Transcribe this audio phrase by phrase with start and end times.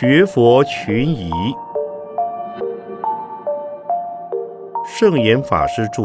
[0.00, 1.28] 学佛群疑，
[4.86, 6.04] 圣严法师著。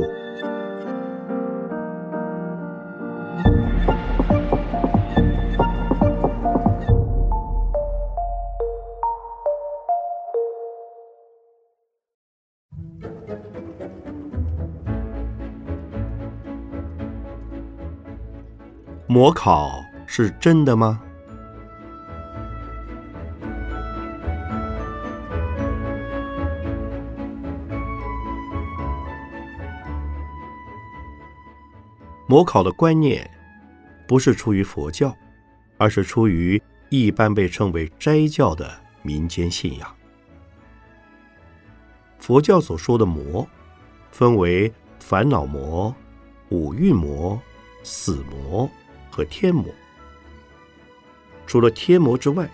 [19.06, 19.70] 模考
[20.08, 21.00] 是真的吗？
[32.34, 33.30] 模考的观念
[34.08, 35.16] 不是出于佛教，
[35.78, 36.60] 而是出于
[36.90, 39.96] 一般被称为斋教的民间信仰。
[42.18, 43.48] 佛教所说的魔，
[44.10, 45.94] 分为烦恼魔、
[46.50, 47.40] 五蕴魔、
[47.84, 48.68] 死魔
[49.12, 49.72] 和天魔。
[51.46, 52.50] 除了天魔之外，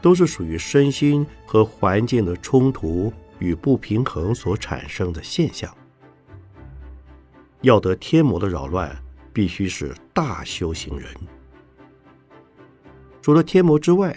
[0.00, 5.70] 都是属于身心和环境的冲突与不平衡所产生的现象。
[7.64, 8.94] 要得天魔的扰乱，
[9.32, 11.08] 必须是大修行人。
[13.22, 14.14] 除了天魔之外，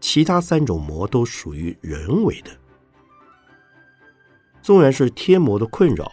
[0.00, 2.50] 其他三种魔都属于人为的。
[4.60, 6.12] 纵然是天魔的困扰，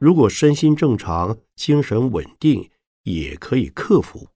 [0.00, 2.68] 如果身心正常、精神稳定，
[3.04, 4.26] 也可以克服。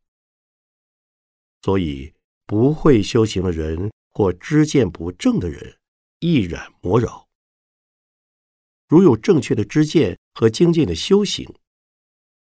[1.62, 2.14] 所以，
[2.46, 5.76] 不会修行的人或知见不正的人，
[6.20, 7.26] 易染魔扰。
[8.86, 11.52] 如有正确的知见和精进的修行。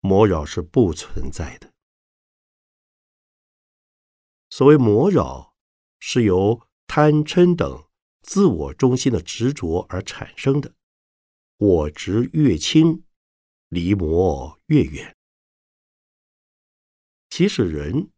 [0.07, 1.73] 魔扰是不存在的。
[4.51, 5.55] 所谓魔扰，
[5.99, 7.87] 是由贪嗔等
[8.21, 10.75] 自我中心的执着而产生的。
[11.57, 13.03] 我执越轻，
[13.71, 15.17] 离魔越远。
[17.31, 18.11] 其实人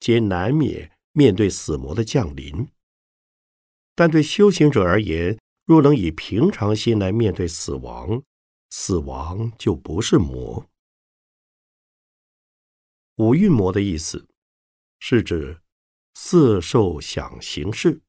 [0.00, 2.70] 皆难免面对死魔的降临，
[3.94, 8.22] 但对修行者而言，若能以平常心来面对死亡，
[8.70, 10.66] 死亡就不是魔。
[13.16, 14.28] 五蕴魔的意思，
[14.98, 15.60] 是指
[16.14, 18.02] 色、受、想、行、识。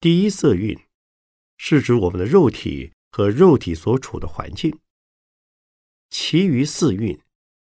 [0.00, 0.76] 第一色蕴
[1.56, 4.76] 是指我们的肉体和肉体所处的环境，
[6.10, 7.20] 其余四蕴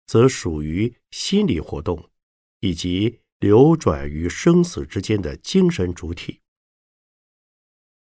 [0.06, 2.12] 则属于心理活动
[2.60, 6.42] 以及流转于生死之间的精神主体。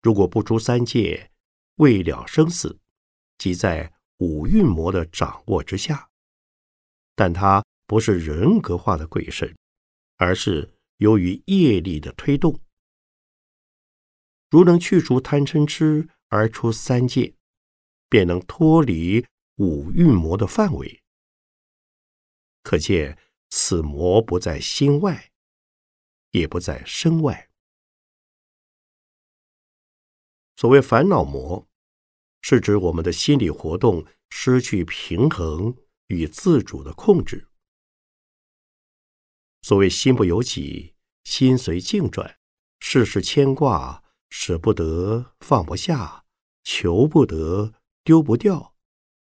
[0.00, 1.30] 如果不出三界，
[1.74, 2.80] 未了生死，
[3.36, 6.11] 即在五蕴魔的掌握之下。
[7.14, 9.54] 但它不是人格化的鬼神，
[10.16, 12.58] 而是由于业力的推动。
[14.50, 17.34] 如能去除贪嗔痴而出三界，
[18.08, 21.02] 便能脱离五蕴魔的范围。
[22.62, 23.18] 可见
[23.50, 25.30] 此魔不在心外，
[26.30, 27.48] 也不在身外。
[30.56, 31.66] 所谓烦恼魔，
[32.40, 35.76] 是指我们的心理活动失去平衡。
[36.12, 37.48] 与自主的控制。
[39.62, 42.38] 所谓心不由己，心随境转，
[42.80, 46.26] 事事牵挂，舍不得，放不下，
[46.64, 47.72] 求不得，
[48.04, 48.74] 丢不掉，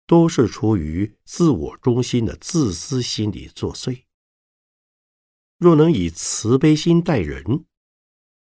[0.06, 4.04] 都是出于自我中心的自私心理作祟。
[5.58, 7.66] 若能以慈悲心待人，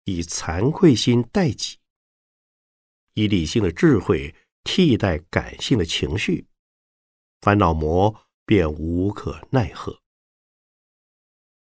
[0.03, 1.77] 以惭愧心待己，
[3.13, 6.46] 以理性的智慧替代感性的情绪。
[7.41, 10.01] 烦恼魔便无可奈何。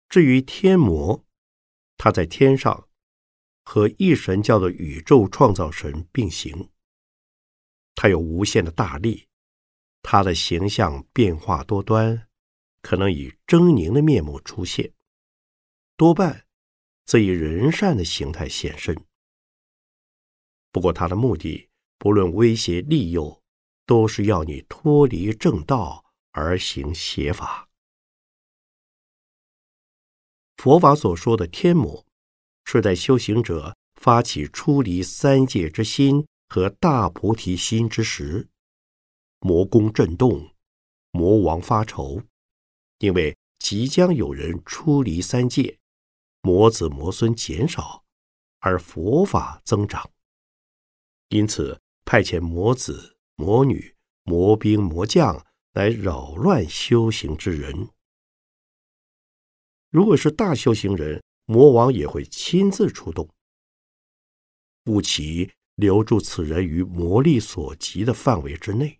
[0.09, 1.25] 至于天魔，
[1.97, 2.88] 他在天上
[3.63, 6.69] 和一神教的宇宙创造神并行，
[7.95, 9.27] 他有无限的大力，
[10.01, 12.27] 他的形象变化多端，
[12.81, 14.94] 可能以狰狞的面目出现，
[15.97, 16.47] 多半
[17.03, 18.95] 则以人善的形态现身。
[20.72, 23.44] 不过他的目的，不论威胁利诱。
[23.87, 27.67] 都是要你脱离正道而行邪法。
[30.57, 32.06] 佛法所说的天魔，
[32.65, 38.50] 是在修行者发起出离三界之心和大菩提心之时，
[39.39, 40.51] 魔宫震动，
[41.12, 42.21] 魔王发愁，
[43.00, 45.79] 因为即将有人出离三界，
[46.41, 48.03] 魔子魔孙减少，
[48.59, 50.09] 而佛法增长，
[51.29, 53.16] 因此派遣魔子。
[53.38, 57.89] 魔女、魔兵、魔将来扰乱修行之人。
[59.92, 63.30] 如果是大修行人，魔王也会亲自出动，
[64.84, 69.00] 不其留住此人于魔力所及的范围之内。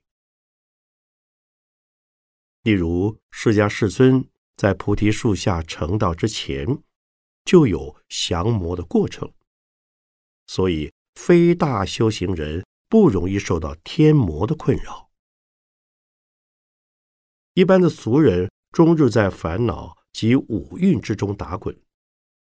[2.62, 4.24] 例如，释迦世尊
[4.56, 6.84] 在菩提树下成道之前，
[7.44, 9.34] 就有降魔的过程，
[10.46, 15.10] 所以非大修行人不容易受到天魔的困扰。
[17.54, 21.82] 一般的俗人终日在烦恼及五蕴之中打滚，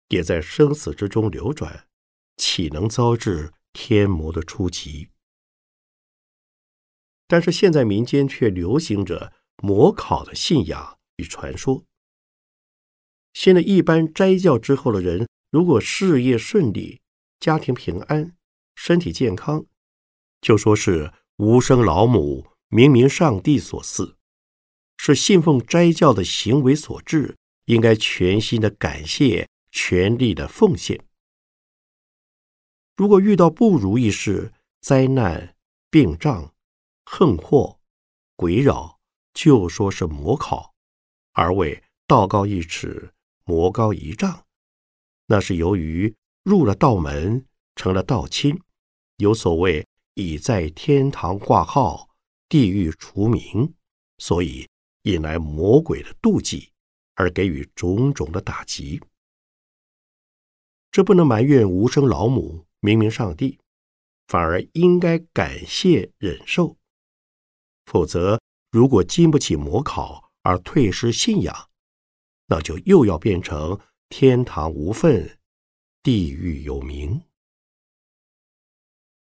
[0.10, 1.88] 也在生死之中流转，
[2.38, 5.10] 岂能遭致天魔的出击？
[7.28, 9.34] 但是现在民间却流行着
[9.64, 11.86] 魔考的信仰与传说。
[13.34, 17.02] 现在一般斋教之后的人，如果事业顺利、
[17.40, 18.36] 家庭平安、
[18.76, 19.66] 身体健康，
[20.41, 24.18] 就说是无生老母、明明上帝所赐。
[24.97, 31.06] 是信奉斋教的行为所致，应该全心的感谢，全力的奉献。
[32.97, 34.51] 如果遇到不如意事、
[34.81, 35.56] 灾难、
[35.89, 36.53] 病障、
[37.06, 37.80] 横祸、
[38.35, 39.00] 鬼扰，
[39.33, 40.74] 就说是魔考，
[41.31, 43.13] 而为道高一尺，
[43.45, 44.45] 魔高一丈，
[45.27, 46.13] 那是由于
[46.44, 47.45] 入了道门，
[47.75, 48.59] 成了道亲，
[49.15, 49.88] 有所谓
[50.24, 52.10] 已在天堂挂号，
[52.48, 53.74] 地狱除名，
[54.18, 54.68] 所以。
[55.04, 56.71] 引来魔鬼的妒忌，
[57.16, 59.01] 而给予种种的打击。
[60.92, 63.57] 这不能埋怨无声老母、明明上帝，
[64.27, 66.75] 反而应该感谢忍受。
[67.86, 71.69] 否则，如果经不起魔考而退失信仰，
[72.48, 73.80] 那就又要变成
[74.10, 75.39] 天堂无份，
[76.04, 77.21] 地狱有名。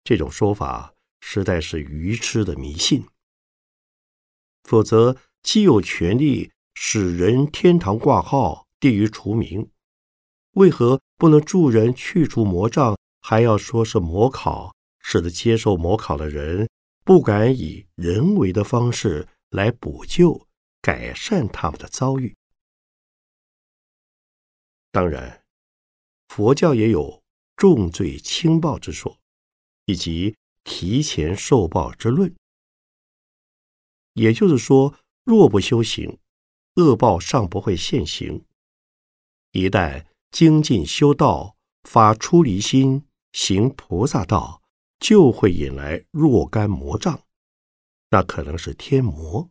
[0.09, 3.05] 这种说法实在是愚痴的迷信。
[4.65, 5.15] 否则。
[5.41, 9.71] 既有权利使人天堂挂号，地狱除名，
[10.55, 16.69] 为何不能助人去除魔障，还要说是魔考，使得接受魔考的人
[17.05, 20.47] 不敢以人为的方式来补救、
[20.83, 22.37] 改善他们的遭遇？
[24.91, 25.45] 当然，
[26.27, 27.23] 佛教也有
[27.57, 29.19] 重罪轻报之说，
[29.89, 32.33] 以及提前受报之论，
[34.13, 34.95] 也就是说。
[35.25, 36.19] 若不修行，
[36.77, 38.47] 恶报尚不会现行；
[39.53, 44.63] 一旦精进修道，发出离心，行菩萨道，
[44.99, 47.21] 就会引来若干魔障。
[48.09, 49.51] 那可能是天魔，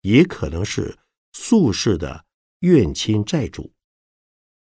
[0.00, 0.98] 也可能是
[1.34, 2.24] 宿世的
[2.58, 3.72] 怨亲债主。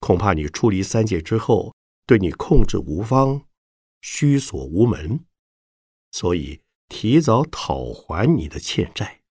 [0.02, 1.74] 恐怕你出离三界之后，
[2.06, 3.45] 对你控制无方，
[4.08, 5.26] 虚索无门，
[6.12, 9.24] 所以提早讨还你的欠债。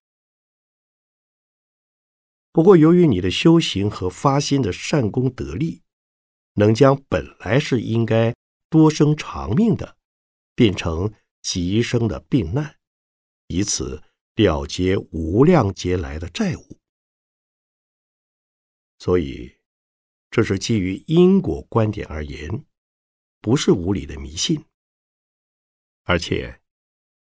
[2.51, 5.81] 不过，由于你的修行和发心的善功得力，
[6.55, 8.35] 能将本来是应该
[8.69, 9.95] 多生长命的，
[10.55, 12.77] 变成极生的病难，
[13.47, 14.03] 以此
[14.35, 16.81] 了结无量劫来的债务。
[18.99, 19.55] 所以，
[20.29, 22.65] 这是基于因果观点而言，
[23.45, 24.65] 不是无理的迷信。
[26.05, 26.59] 而且，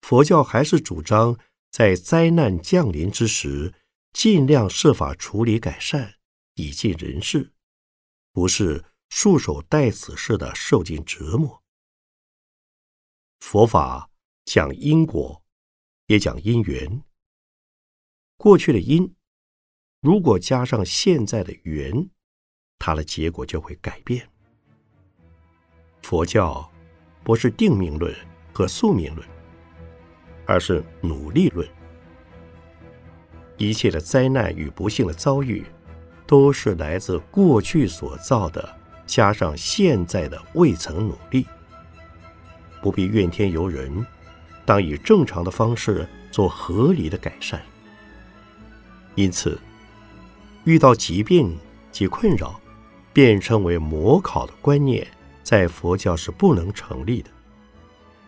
[0.00, 1.38] 佛教还是主张
[1.70, 3.74] 在灾难降临之时。
[4.14, 6.14] 尽量设法处理改善，
[6.54, 7.52] 以尽人事，
[8.32, 11.62] 不是束手待死似的受尽折磨。
[13.40, 14.10] 佛法
[14.46, 15.44] 讲因果，
[16.06, 17.04] 也讲因缘。
[18.38, 19.14] 过去的因，
[20.00, 22.08] 如果加上现在的缘，
[22.78, 24.32] 它的结果就会改变。
[26.06, 26.64] 佛教
[27.24, 28.14] 不是定命论
[28.52, 29.26] 和宿命论，
[30.46, 31.66] 而是努力论。
[33.56, 35.66] 一切的灾难与不幸的遭遇，
[36.24, 38.72] 都是来自过去所造的，
[39.04, 41.44] 加上现在的未曾努力。
[42.80, 44.06] 不必怨天尤人，
[44.64, 47.60] 当以正常的方式做合理的改善。
[49.16, 49.58] 因此，
[50.62, 51.58] 遇到疾病
[51.90, 52.60] 及困扰，
[53.12, 55.04] 便称为魔考的观念，
[55.46, 57.30] 在佛教是不能成立的，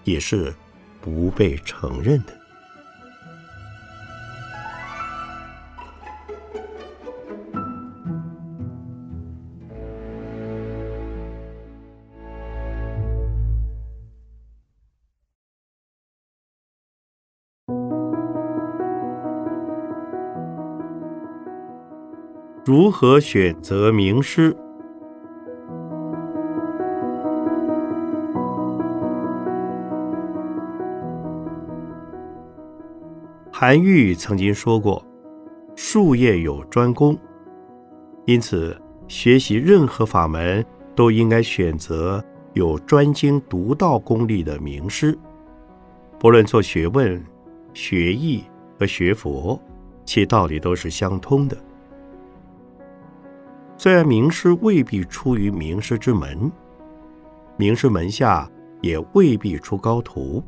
[0.04, 0.54] 也是
[1.00, 2.32] 不被承认的。
[22.64, 24.56] 如何选择名师？
[33.60, 35.04] 韩愈曾经说过
[35.74, 37.18] ：“术业有专攻，
[38.24, 45.18] 因此学习任何法门都应该选择有专精独到功力的名师。
[46.20, 47.20] 不论做学问、
[47.74, 48.44] 学艺
[48.78, 49.60] 和学佛，
[50.04, 51.58] 其道理都是相通的。”
[53.76, 56.48] 虽然名师未必出于名师之门，
[57.56, 58.48] 名师门下
[58.82, 60.40] 也未必出高徒。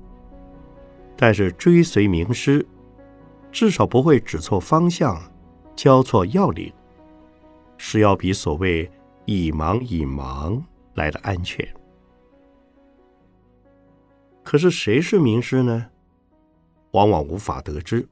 [1.17, 2.64] 但是追随名师，
[3.52, 5.21] 至少不会指错方向，
[5.76, 6.73] 交错要领，
[7.76, 8.90] 是要比所谓
[9.26, 10.62] 以盲引盲
[10.95, 11.66] 来的安全。
[14.42, 15.90] 可是谁是名师呢？
[16.92, 18.09] 往往无法得知。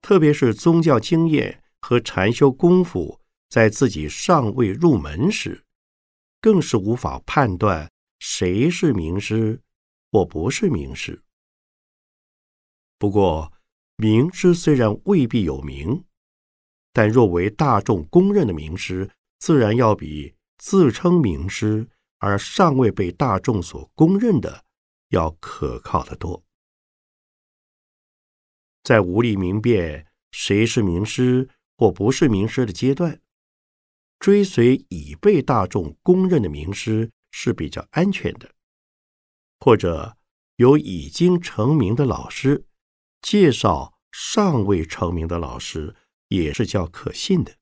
[0.00, 3.18] 特别是宗教经验和禅修功夫
[3.48, 5.62] 在自己尚未入门时，
[6.40, 9.60] 更是无法判断谁是名师
[10.12, 11.22] 或不是名师。
[12.98, 13.52] 不过，
[13.96, 16.04] 名师虽然未必有名，
[16.92, 19.08] 但若为大众公认的名师，
[19.38, 24.64] 自然要比自称名师而尚未被大众所公认的
[25.10, 26.42] 要可靠得多。
[28.82, 33.20] 在无力明辨谁是名师或不是名师的阶段，
[34.18, 38.52] 追随已被大众公认的名师是比较安全的，
[39.60, 40.16] 或者
[40.56, 42.66] 有已经成名的老师。
[43.24, 45.96] 介绍尚未成名的老师
[46.28, 47.56] 也是较可信的，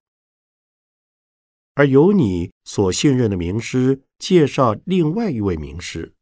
[1.75, 6.15] 而由你所信任的名师介绍另外一位名师，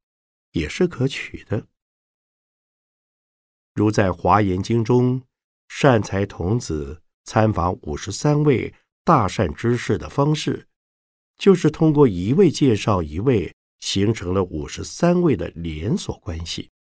[0.53, 1.67] 也是可取的。
[3.73, 5.23] 如在《华严经》中，
[5.69, 10.69] 善财童子参访五十三位大善之士的方式，
[11.39, 16.71] 就是通过一位介绍一位，形成了五十三位的连锁关系。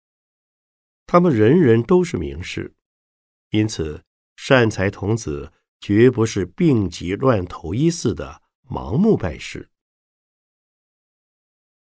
[1.12, 2.72] 他们人人都是名士，
[3.50, 4.04] 因此
[4.36, 9.68] 善财童子绝不是病急乱投医似的盲目拜师。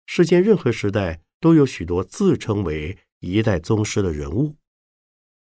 [0.07, 4.57] 世间任何时代都有许多自称为一代宗师的人物，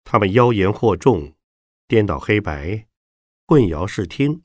[0.04, 1.34] 他们妖言惑众，
[1.88, 2.90] 颠倒黑白，
[3.48, 4.44] 混淆视听，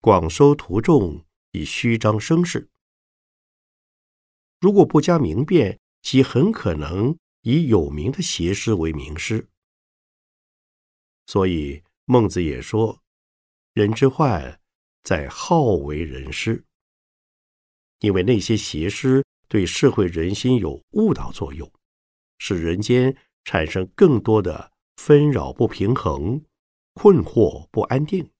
[0.00, 2.70] 广收徒众，以虚张声势。
[4.60, 7.18] 如果不加明辨，其很可能。
[7.42, 9.48] 以有名的邪师为名师，
[11.26, 13.02] 所以孟子也说
[13.74, 14.60] ：“人之患
[15.02, 16.64] 在好为人师。”
[17.98, 21.70] 因为那些邪师对社会人心有误导作用，
[22.38, 26.44] 使人间产生更多的纷扰不平衡、
[26.94, 28.30] 困惑不安定。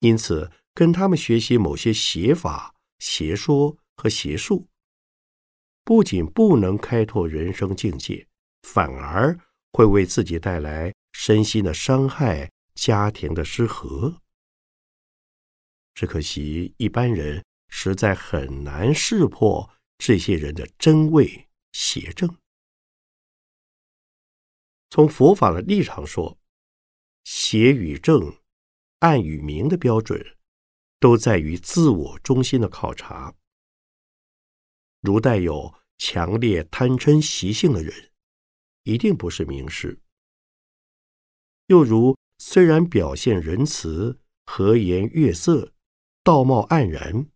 [0.00, 4.68] 因此，跟他们学习某些邪法、邪说和邪术。
[5.86, 8.26] 不仅不能开拓人生境界，
[8.62, 9.38] 反而
[9.72, 14.20] 会为自己带来身心的伤害、家庭的失和。
[15.94, 22.36] 只可惜一般人实在很难识破这些人的真伪邪正。
[24.90, 26.36] 从佛法的立场说，
[27.22, 28.36] 邪与正、
[28.98, 30.36] 暗与明的标准，
[30.98, 33.36] 都在于自我中心的考察。
[35.00, 38.12] 如带有强烈贪嗔习性的人，
[38.82, 39.98] 一定不是名士；
[41.66, 45.72] 又如虽然表现仁慈、和颜悦色、
[46.22, 47.28] 道貌岸然，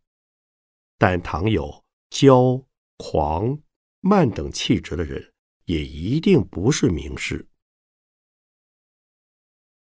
[0.99, 3.63] 但倘有骄、狂、
[4.01, 5.33] 慢等气质的人，
[5.65, 7.49] 也一定不是名士。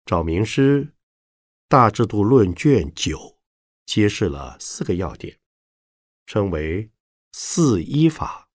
[0.05, 0.85] 找名师，
[1.69, 3.39] 《大制度论》卷九
[3.87, 5.39] 揭示了四个要点，
[6.27, 6.91] 称为。
[7.39, 8.49] 四依法，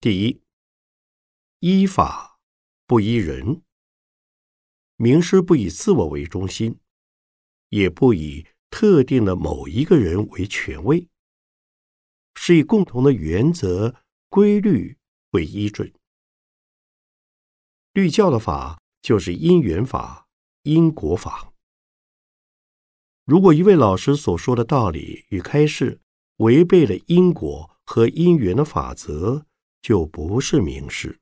[0.00, 0.42] 第一，
[1.60, 2.40] 依法
[2.84, 3.62] 不依人。
[4.96, 6.80] 名师不以自我为中心，
[7.68, 11.08] 也不以特定的某一个人为权威，
[12.34, 14.98] 是以共同的原则规律
[15.30, 15.94] 为依准。
[17.92, 20.28] 律教的法就是因缘法、
[20.64, 21.52] 因果法。
[23.22, 26.00] 如果一位老师所说的道理与开示，
[26.36, 29.46] 违背了因果和因缘的法则，
[29.80, 31.20] 就不是名师。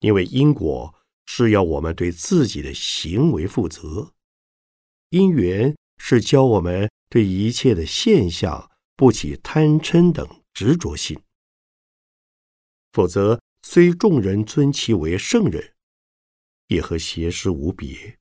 [0.00, 0.94] 因为因果
[1.26, 4.14] 是要我们对自己的行为负责，
[5.10, 11.20] 因缘是教我们对一切的现象不起贪嗔等执着心。
[12.92, 15.74] 否则，虽众人尊其为圣人，
[16.68, 18.18] 也和邪师无别。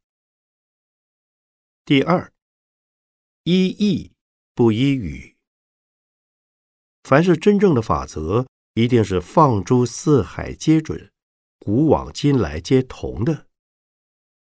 [1.86, 2.32] 第二，
[3.44, 4.12] 一义。
[4.60, 5.38] 不依语。
[7.04, 11.14] 凡是真正的法则，一定是放诸四海皆准，
[11.60, 13.48] 古往今来皆同的，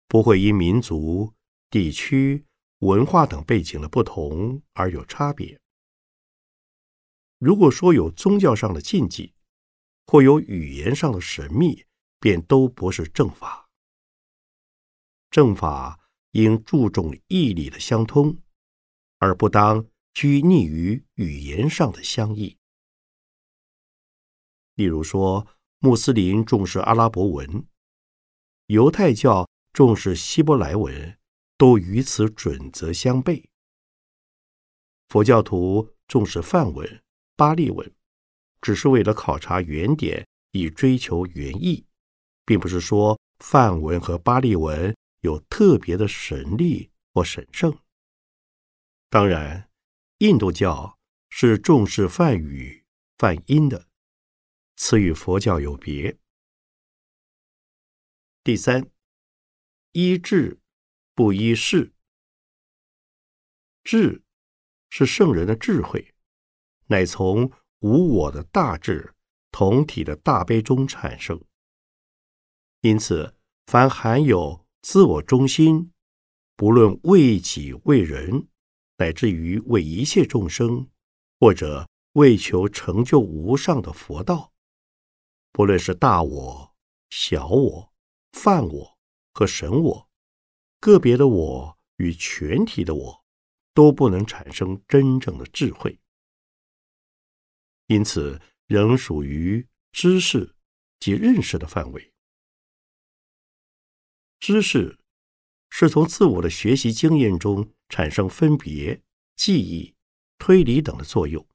[0.06, 1.34] 不会因民族、
[1.70, 2.46] 地区、
[2.78, 5.58] 文化等背景的不同而有差别。
[7.40, 9.34] 如果说有宗教上的禁忌，
[10.06, 11.84] 或有语言上的神秘，
[12.20, 13.68] 便都不是正法。
[15.32, 15.98] 正法
[16.30, 18.38] 应注重义理的相通，
[19.18, 19.84] 而不当。
[20.16, 22.56] 拘泥于语言上的相异。
[24.74, 25.46] 例如说，
[25.80, 27.66] 穆斯林重视阿拉伯文，
[28.68, 31.18] 犹太教重视希伯来文，
[31.58, 33.44] 都与此准则相悖。
[35.10, 37.02] 佛教徒重视梵文、
[37.36, 37.94] 巴利文，
[38.62, 41.84] 只是为了考察原点，以追求原意，
[42.46, 47.78] 并不是说梵文和巴利文有特别的神力或神圣。
[49.10, 49.68] 当然。
[50.20, 52.86] 印度教是重视梵语、
[53.18, 53.86] 梵音的，
[54.74, 56.18] 此与佛教有别。
[58.42, 58.90] 第三，
[59.92, 60.58] 依智
[61.14, 61.92] 不依事。
[63.84, 64.22] 智
[64.88, 66.14] 是圣人的智慧，
[66.86, 69.14] 乃从无我的大智、
[69.50, 71.38] 同体的大悲中产生。
[72.80, 75.92] 因此，凡含有自我中心，
[76.56, 78.48] 不论为己为人。
[78.98, 80.88] 乃至于为一切众生，
[81.38, 84.52] 或者为求成就无上的佛道，
[85.52, 86.74] 不论是大我、
[87.10, 87.92] 小我、
[88.32, 88.98] 泛我
[89.32, 90.10] 和神我，
[90.80, 93.24] 个别的我与全体的我，
[93.74, 96.00] 都不能产生真正的智慧，
[97.86, 100.56] 因此仍属于知识
[100.98, 102.12] 及认识的范围。
[104.38, 104.98] 知识
[105.78, 107.70] 是从自我的学习经验中。
[107.88, 109.00] 产生分别、
[109.36, 109.94] 记忆、
[110.38, 111.46] 推理等的作用，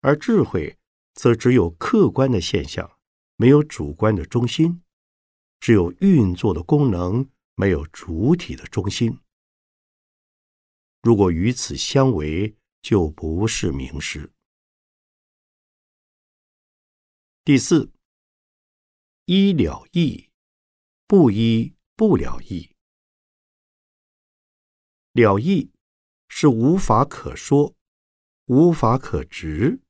[0.00, 0.78] 而智慧
[1.12, 2.96] 则只有客观的现象，
[3.34, 4.80] 没有主观的中心，
[5.58, 9.18] 只有运作的功能，没有主体的中心。
[11.02, 14.32] 如果与此相违，就不是名师。
[17.42, 17.90] 第四，
[19.24, 20.30] 医了义，
[21.08, 22.74] 不依不了义。
[25.12, 25.70] 了义
[26.28, 27.76] 是无法可说，
[28.46, 29.82] 无法可执，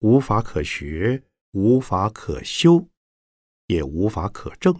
[0.00, 2.88] 无法可学，无法可修，
[3.68, 4.74] 也无法可证。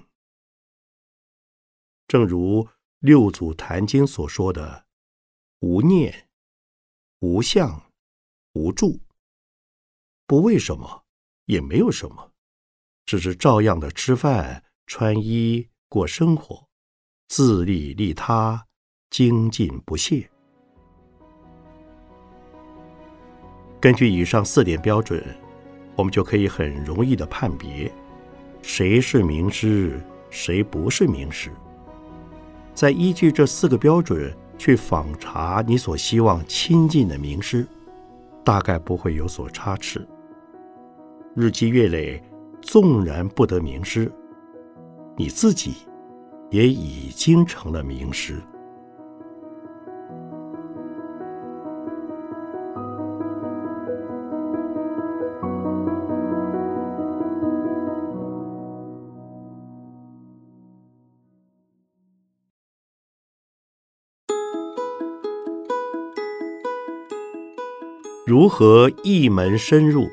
[2.08, 4.88] 正如六祖坛经所说的
[5.62, 6.28] ：“无念、
[7.20, 7.88] 无相、
[8.54, 9.00] 无住，
[10.26, 11.06] 不为什么，
[11.44, 12.32] 也没有什么，
[13.06, 16.66] 只是照样的吃饭、穿衣、过生活，
[17.28, 18.66] 自利利他。”
[19.10, 20.28] 精进不懈。
[23.80, 25.22] 根据以上四点标准，
[25.94, 27.88] 我们就可以很容易的判别
[28.60, 31.48] 谁是名师，谁不是名师。
[32.74, 37.64] 再依据这四个标准去访查你所希望亲近的名师，
[38.44, 40.04] 大概不会有所差池。
[41.36, 42.20] 日积月累，
[42.60, 44.10] 纵然不得名师，
[45.16, 45.74] 你自己
[46.50, 48.42] 也已经成了名师。
[68.26, 70.08] 如何一门深入？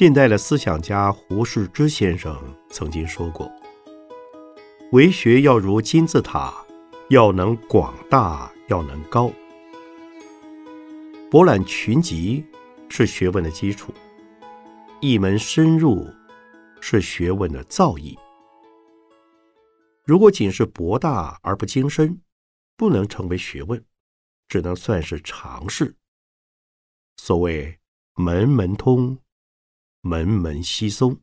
[0.00, 2.34] 近代的思想家胡适之先生
[2.70, 3.52] 曾经说过
[4.92, 6.54] ：“为学要如金字塔，
[7.10, 9.30] 要能广大，要能高。
[11.30, 12.42] 博览群集
[12.88, 13.92] 是学问的基础，
[15.02, 16.08] 一门深入。”
[16.80, 18.16] 是学问的造诣。
[20.06, 22.22] 如果仅是博大而不精深，
[22.74, 23.84] 不能成为学问，
[24.48, 25.94] 只能算是常识。
[27.18, 27.78] 所谓
[28.14, 29.18] 门门通，
[30.02, 31.20] 门门稀松，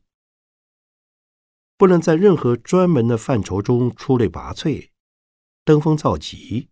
[1.76, 4.90] 不能在任何专门的范畴中出类拔萃、
[5.64, 6.68] 登峰造极，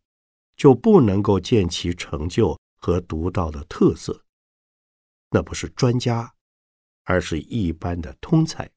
[0.57, 4.25] 就不能够见其成就和独到的特色。
[5.31, 6.35] 那不是专家，
[7.03, 8.71] 而是一般的通才。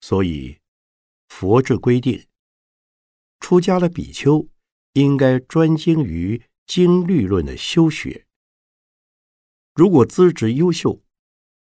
[0.00, 0.58] 所以，
[1.28, 2.26] 佛制规定，
[3.40, 4.48] 出家的比丘
[4.94, 8.23] 应该专精于经律论的修学。
[9.74, 11.02] 如果资质优秀，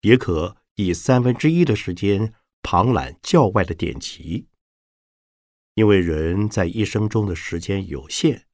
[0.01, 4.47] 也可以三分之一的时间旁览教外的典籍。
[5.73, 8.45] 因为人在一生中的时间有限，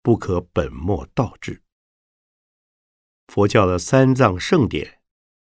[0.00, 1.64] 不可本末倒置。
[3.26, 5.00] 佛教的三藏圣典，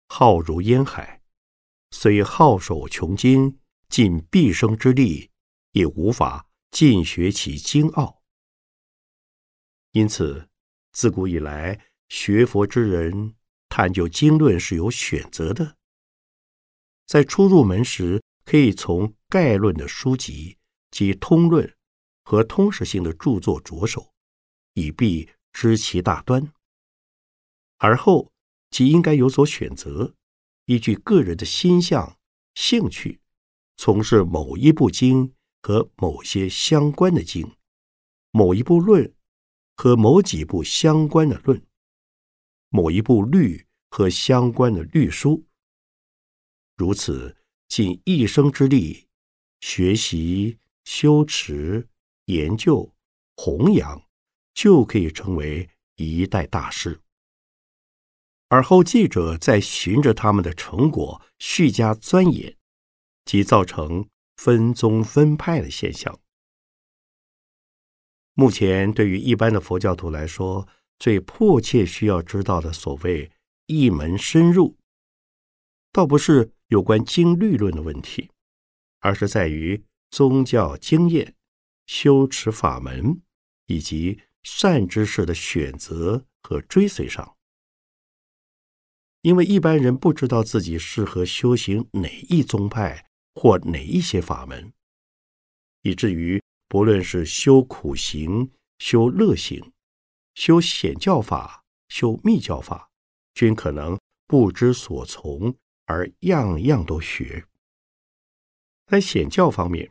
[0.09, 1.23] 浩如烟海。
[1.91, 5.31] 虽好守穷经，尽毕生之力，
[5.73, 8.23] 也无法尽学其精奥。
[9.93, 10.51] 因此，
[10.93, 13.35] 自古以来，学佛之人
[13.71, 15.79] 探究经论是有选择的，
[17.07, 20.59] 在初入门时，可以从概论的书籍
[20.91, 21.75] 及通论
[22.23, 24.13] 和通识性的著作着手，
[24.75, 26.53] 以避知其大端。
[27.79, 28.31] 而后
[28.71, 30.15] 即应该有所选择，
[30.67, 32.19] 依据个人的心向、
[32.55, 33.23] 兴趣，
[33.79, 37.51] 从事某一部经和某些相关的经，
[38.31, 39.15] 某一部论
[39.75, 41.65] 和某几部相关的论，
[42.73, 45.45] 某一部律和相关的律书。
[46.75, 47.37] 如此
[47.69, 49.07] 尽一生之力，
[49.61, 51.87] 学习、修持、
[52.25, 52.91] 研究、
[53.37, 54.03] 弘扬，
[54.55, 56.99] 就可以成为一代大师。
[58.49, 62.57] 而后记者再循着他们的成果续加钻研，
[63.27, 66.19] 即造成分宗分派的现象。
[68.33, 70.67] 目前对于一般的佛教徒来说，
[71.03, 73.29] 最迫切需要知道的所谓
[73.67, 74.77] 一门深入，
[75.91, 78.31] 倒不是有关经律论的问题，
[79.01, 81.35] 而是在于宗教经验、
[81.87, 83.21] 修持法门
[83.67, 87.37] 以及善知识的选择和追随上。
[89.23, 94.73] 因为一般人不知道自己适合修行哪一宗派或哪一些法门，
[95.83, 99.73] 以至于不论是修苦行、修乐行、
[100.35, 102.91] 修显教法、修密教法，
[103.35, 107.47] 均可能不知所从，而样样都学。
[108.87, 109.91] 在显教方面，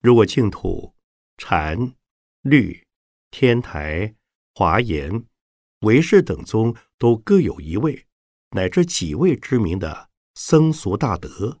[0.00, 0.94] 如果净土、
[1.36, 1.94] 禅、
[2.42, 2.86] 律、
[3.30, 4.14] 天台、
[4.54, 5.24] 华严、
[5.80, 8.06] 唯识等宗都各有一位。
[8.50, 11.60] 乃至几位知名的僧俗大德，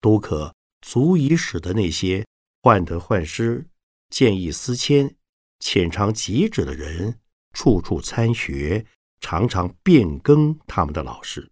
[0.00, 2.26] 都可足以使得那些
[2.60, 3.68] 患得患失、
[4.10, 5.14] 见异思迁、
[5.60, 7.20] 浅尝即止的人，
[7.54, 8.84] 处处参学，
[9.20, 11.50] 常常变更他们的老师。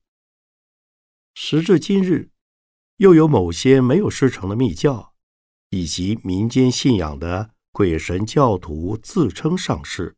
[1.35, 2.31] 时至今日，
[2.97, 5.15] 又有某些没有师承的密教，
[5.71, 10.15] 以及民间信仰的鬼神教徒，自称上师，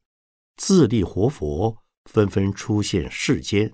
[0.57, 1.79] 自立活佛，
[2.11, 3.73] 纷纷出现世间。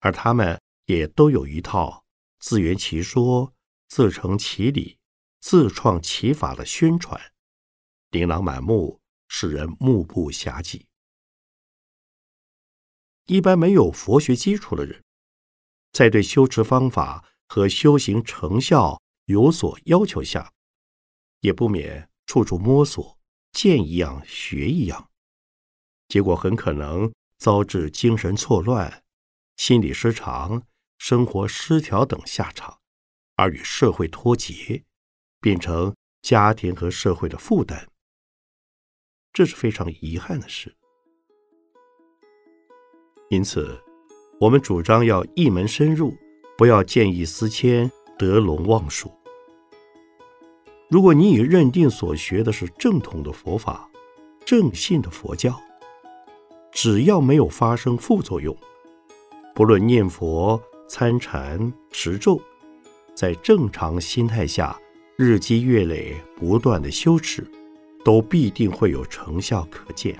[0.00, 2.04] 而他们也都有一套
[2.40, 3.54] 自圆其说、
[3.88, 4.98] 自成其理、
[5.40, 7.18] 自创其法的宣传，
[8.10, 10.87] 琳琅满目，使人目不暇接。
[13.28, 15.04] 一般没有佛学基础的人，
[15.92, 20.50] 在对修持方法和修行成效有所要求下，
[21.40, 23.18] 也不免处处摸索，
[23.52, 25.10] 见一样学一样，
[26.08, 29.04] 结果很可能遭致精神错乱。
[29.58, 32.80] 心理失常、生活失调等下场，
[33.34, 34.84] 而与社会脱节，
[35.38, 37.88] 变成家庭和社会的负担，
[39.34, 40.77] 这是非常遗憾的事。
[43.30, 43.78] 因此，
[44.40, 46.16] 我们主张要一门深入，
[46.56, 49.12] 不要见异思迁、得陇望蜀。
[50.88, 53.86] 如果你已认定所学的是正统的佛法、
[54.46, 55.60] 正信的佛教，
[56.72, 58.56] 只要没有发生副作用。
[59.54, 62.40] 不论念佛、参禅、持咒，
[63.14, 64.78] 在正常心态下，
[65.16, 67.46] 日积月累，不断的修持，
[68.02, 70.18] 都必定会有成效可见。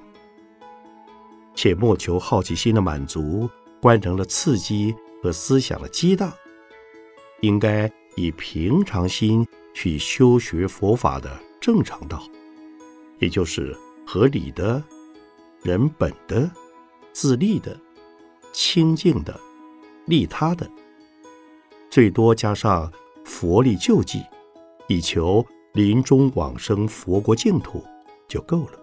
[1.58, 3.50] 且莫求好奇心的满足、
[3.82, 6.32] 观能的刺激和思想的激荡，
[7.40, 9.44] 应该以平常心
[9.74, 12.22] 去修学佛法的正常道，
[13.18, 14.80] 也就是合理的、
[15.64, 16.48] 人本的、
[17.12, 17.76] 自立的。
[18.52, 19.38] 清净的、
[20.06, 20.68] 利他的，
[21.90, 22.90] 最多加上
[23.24, 24.22] 佛力救济，
[24.86, 27.84] 以求临终往生佛国净土
[28.28, 28.78] 就够了。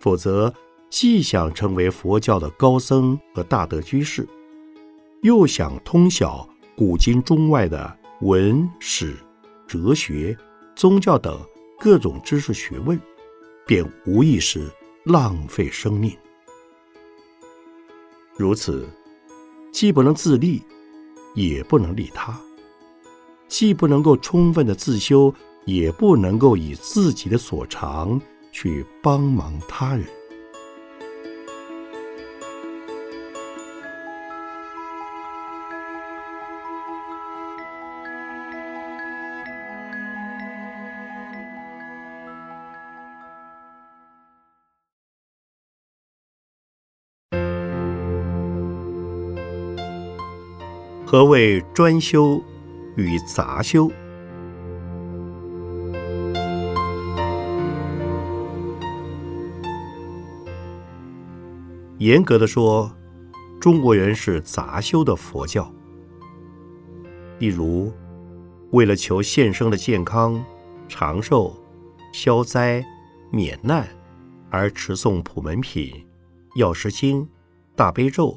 [0.00, 0.54] 否则，
[0.98, 4.26] 既想成为佛教的高僧和大德居士，
[5.20, 9.14] 又想通晓古今中外的文史、
[9.66, 10.34] 哲学、
[10.74, 11.38] 宗教等
[11.78, 12.98] 各种知识学问，
[13.66, 14.72] 便无疑是
[15.04, 16.16] 浪费生命。
[18.34, 18.88] 如此，
[19.70, 20.62] 既不能自立，
[21.34, 22.32] 也不能利他；
[23.48, 25.30] 既不能够充分的自修，
[25.66, 28.18] 也不能够以自己的所长
[28.50, 30.06] 去帮忙他人。
[51.08, 52.42] 何谓专修
[52.96, 53.88] 与杂修？
[61.98, 62.90] 严格的说，
[63.60, 65.72] 中国人是杂修的佛教，
[67.38, 67.92] 例如，
[68.72, 70.44] 为了求现生的健康、
[70.88, 71.54] 长寿、
[72.12, 72.84] 消灾、
[73.30, 73.86] 免难，
[74.50, 76.04] 而持诵普门品、
[76.56, 77.28] 药师经、
[77.76, 78.36] 大悲咒，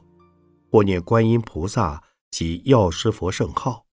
[0.71, 1.99] 或念观音菩萨
[2.31, 3.85] 及药师佛圣号。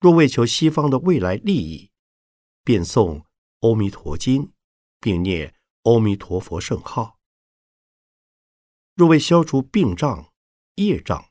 [0.00, 1.90] 若为求西方的未来利益，
[2.64, 3.20] 便诵
[3.60, 4.46] 《阿弥陀经》，
[4.98, 5.54] 并念
[5.84, 7.18] 阿弥陀佛圣号。
[8.94, 10.32] 若为消除病障、
[10.74, 11.30] 业障，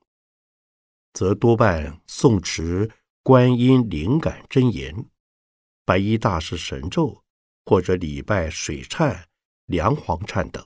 [1.14, 2.90] 则多半诵持
[3.24, 5.10] 观音灵感真言、
[5.84, 7.26] 白衣大士神咒，
[7.66, 9.26] 或者礼拜水忏、
[9.66, 10.66] 梁皇忏等。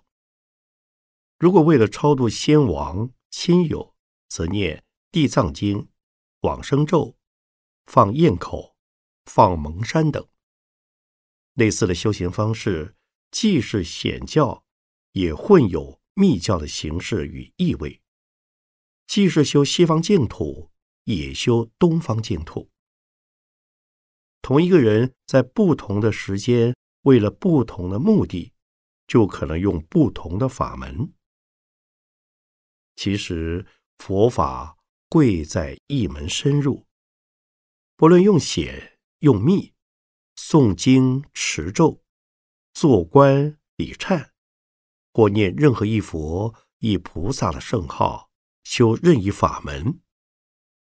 [1.40, 3.95] 如果为了超度先王亲友，
[4.36, 5.88] 则念地藏经、
[6.42, 7.16] 往生咒、
[7.86, 8.76] 放焰口、
[9.24, 10.28] 放蒙山等。
[11.54, 12.98] 类似的修行方式，
[13.32, 14.66] 既是显教，
[15.14, 18.02] 也混有密教的形式与意味。
[19.08, 20.70] 既是修西方净土，
[21.06, 22.70] 也修东方净土。
[24.42, 28.52] 同一个人在不同的时间，为了不同的目的，
[29.08, 31.14] 就可能用不同的法门。
[32.98, 33.66] 其实
[33.98, 34.78] 佛法
[35.10, 36.86] 贵在一门深入，
[37.96, 39.74] 不论用显用密，
[40.36, 42.04] 诵经持咒，
[42.74, 44.30] 做观礼忏，
[45.14, 48.32] 或念任何一佛一菩萨的圣号。
[48.66, 50.02] 修任意法门，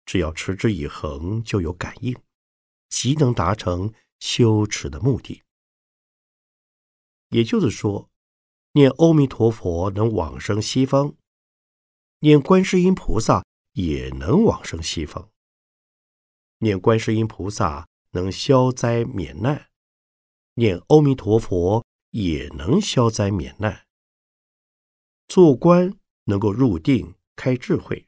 [0.04, 2.17] 只要持之以恒，就有感应，
[2.89, 5.43] 即能达成修持的目的。
[7.30, 8.10] 也就是说，
[8.72, 11.15] 念阿弥陀佛能往生西方，
[12.19, 15.30] 念观世音菩萨也能往生西方。
[16.60, 19.69] 念观世音菩萨能消灾免难，
[20.56, 23.86] 念阿弥陀佛也能消灾免难。
[25.27, 27.13] 做官能够入定。
[27.39, 28.08] 开智慧，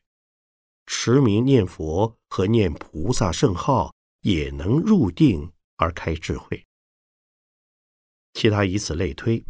[0.88, 6.66] 持名念佛和念菩萨圣号也能入定而开智慧。
[8.34, 9.46] 其他以此类推，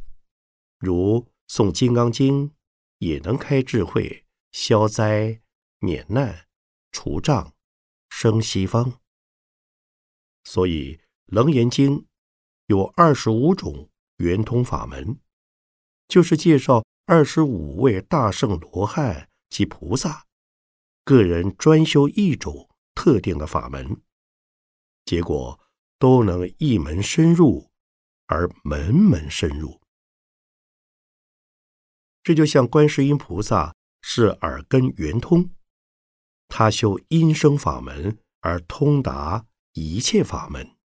[0.80, 2.50] 如诵《金刚经》
[2.98, 5.42] 也能开智慧、消灾、
[5.80, 6.48] 免难、
[6.92, 7.54] 除障、
[8.10, 9.00] 生西方。
[10.44, 12.00] 所以《楞严经》
[12.68, 15.20] 有二十五种圆通法门，
[16.08, 19.28] 就是介绍二十五位大圣罗汉。
[19.50, 20.28] 及菩萨，
[21.04, 24.00] 个人专修一种特定的法门，
[25.06, 25.60] 结果
[25.98, 27.72] 都能一门深入，
[28.28, 29.82] 而门门深入。
[32.22, 35.50] 这就像观世音菩萨是耳根圆通，
[36.48, 40.76] 他修音声法门而通达一切法门。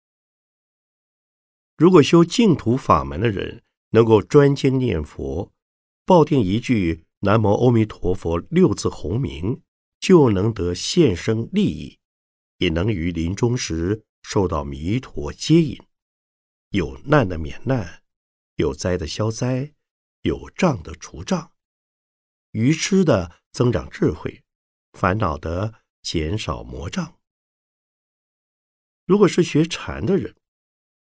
[1.76, 5.52] 如果修净土法门的人能够专精念佛，
[6.04, 7.04] 抱定一句。
[7.20, 9.62] 南无阿弥陀佛六字洪名，
[9.98, 11.98] 就能得现生利益，
[12.58, 15.80] 也能于临终时受到弥陀接引，
[16.68, 18.02] 有难的免难，
[18.56, 19.72] 有灾的消灾，
[20.20, 21.50] 有障的除障，
[22.54, 24.42] 愚痴的增长智慧，
[24.92, 27.18] 烦恼的减少魔障。
[29.06, 30.36] 如果是学禅的人，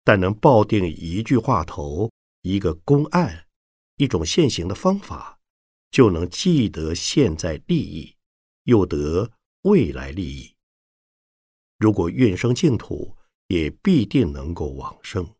[0.03, 3.47] 但能抱定一句话头，一个公案，
[3.97, 5.39] 一种现行的方法。
[5.93, 8.17] 就能既得现在利益，
[8.65, 10.55] 又得未来利益。
[11.79, 15.35] 如果愿生净土，也必定能够往生。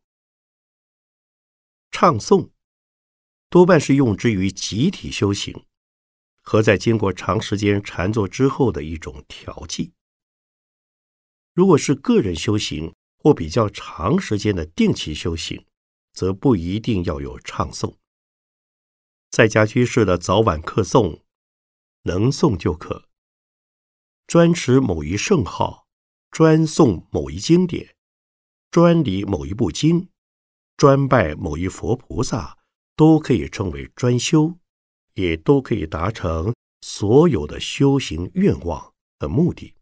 [1.91, 2.49] 唱诵
[3.49, 5.66] 多半是用之于集体修行，
[6.47, 9.91] 和在经过长时间禅坐之后的一种调剂。
[11.53, 15.65] 如果是个人修行或比较长时间的定期修行，
[16.13, 17.95] 则不一定要有唱诵。
[19.29, 21.19] 在家居士的早晚课诵，
[22.03, 23.09] 能诵就可。
[24.25, 25.85] 专持某一圣号，
[26.31, 27.93] 专诵某一经典，
[28.71, 30.07] 专理某一部经，
[30.77, 32.57] 专拜某一佛菩萨，
[32.95, 34.57] 都可以称为专修，
[35.17, 39.73] 也都可以达成所有的修行愿望和目的。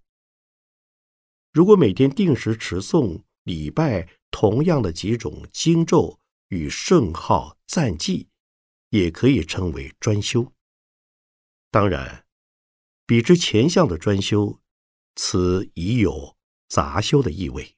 [1.53, 6.19] 如果每天定时持诵、礼拜同样的几种经咒
[6.49, 8.27] 与圣号赞记。
[8.91, 10.53] 也可以称为专修。
[11.69, 12.23] 当然，
[13.05, 14.57] 比之前项的专修，
[15.15, 16.37] 此已有
[16.69, 17.75] 杂修的意味。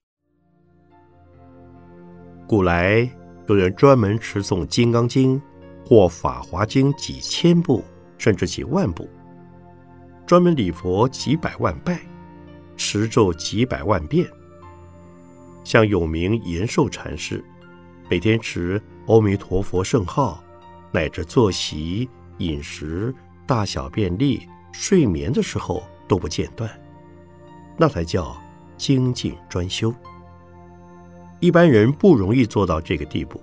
[2.47, 3.09] 古来
[3.47, 5.41] 有人专门持诵《金刚经》
[5.87, 7.81] 或《法华经》几千部，
[8.17, 9.07] 甚至几万部；
[10.25, 11.97] 专门礼佛几百万拜，
[12.75, 14.27] 持咒几百万遍。
[15.63, 17.41] 像有名延寿禅师，
[18.09, 20.43] 每天持阿弥陀佛圣号。
[20.89, 23.13] 乃至坐席、饮食、
[23.45, 26.69] 大小便利、睡眠的时候都不间断。
[27.77, 28.35] 那才叫
[28.77, 29.93] 精进专修。
[31.39, 33.39] 一般人不容易做到这个地步。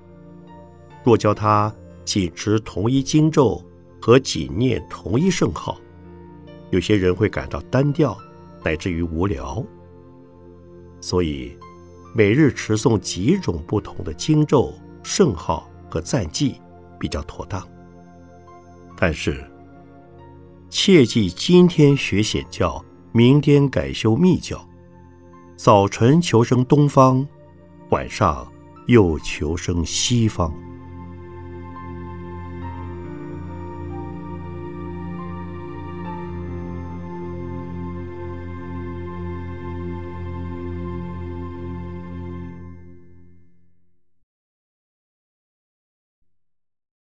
[1.05, 1.73] 若教他
[2.05, 3.63] 仅持同一经咒
[4.01, 5.79] 和仅念同一圣号，
[6.71, 8.17] 有些人会感到单调，
[8.63, 9.65] 乃至于无聊。
[11.01, 11.57] 所以，
[12.15, 16.61] 每日持诵几种不同的经咒、圣号和赞记
[16.99, 17.67] 比较妥当。
[18.97, 19.45] 但是，
[20.71, 24.67] 切记今天学显教，明天改修密教，
[25.57, 27.27] 早晨求生东方，
[27.91, 28.51] 晚上
[28.87, 30.55] 又求生西方。